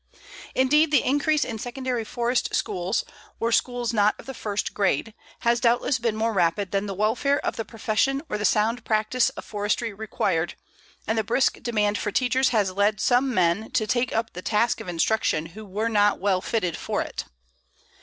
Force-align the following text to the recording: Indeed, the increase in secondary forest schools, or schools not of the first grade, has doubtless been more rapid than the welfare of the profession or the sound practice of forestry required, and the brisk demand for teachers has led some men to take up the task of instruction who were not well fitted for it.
Indeed, 0.55 0.89
the 0.89 1.03
increase 1.03 1.45
in 1.45 1.59
secondary 1.59 2.03
forest 2.03 2.55
schools, 2.55 3.05
or 3.39 3.51
schools 3.51 3.93
not 3.93 4.19
of 4.19 4.25
the 4.25 4.33
first 4.33 4.73
grade, 4.73 5.13
has 5.41 5.59
doubtless 5.59 5.99
been 5.99 6.15
more 6.15 6.33
rapid 6.33 6.71
than 6.71 6.87
the 6.87 6.95
welfare 6.95 7.37
of 7.45 7.55
the 7.55 7.65
profession 7.65 8.23
or 8.27 8.39
the 8.39 8.43
sound 8.43 8.83
practice 8.83 9.29
of 9.29 9.45
forestry 9.45 9.93
required, 9.93 10.55
and 11.05 11.19
the 11.19 11.23
brisk 11.23 11.61
demand 11.61 11.99
for 11.99 12.09
teachers 12.11 12.49
has 12.49 12.71
led 12.71 12.99
some 12.99 13.31
men 13.31 13.69
to 13.73 13.85
take 13.85 14.11
up 14.11 14.33
the 14.33 14.41
task 14.41 14.81
of 14.81 14.87
instruction 14.87 15.45
who 15.45 15.63
were 15.63 15.87
not 15.87 16.17
well 16.19 16.41
fitted 16.41 16.75
for 16.75 17.03
it. 17.03 17.25